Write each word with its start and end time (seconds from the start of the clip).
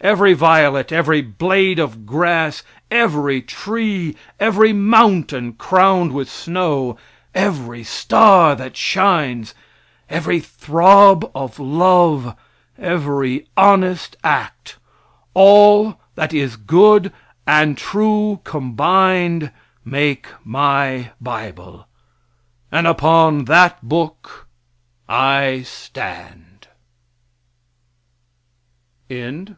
Every 0.00 0.32
violet, 0.32 0.90
every 0.90 1.20
blade 1.20 1.78
of 1.78 2.06
grass, 2.06 2.62
every 2.90 3.42
tree, 3.42 4.16
every 4.40 4.72
mountain 4.72 5.52
crowned 5.52 6.12
with 6.12 6.30
snow, 6.30 6.96
every 7.34 7.84
star 7.84 8.54
that 8.54 8.74
shines, 8.74 9.54
every 10.08 10.40
throb 10.40 11.30
of 11.34 11.58
love, 11.58 12.34
every 12.78 13.48
honest 13.54 14.16
act, 14.24 14.78
all 15.34 16.00
that 16.14 16.32
is 16.32 16.56
good 16.56 17.12
and 17.46 17.76
true 17.76 18.40
combined, 18.44 19.52
make 19.84 20.26
my 20.42 21.10
bible; 21.20 21.86
and 22.72 22.86
upon 22.86 23.44
that 23.44 23.86
book 23.86 24.48
I 25.06 25.64
stand. 25.66 26.68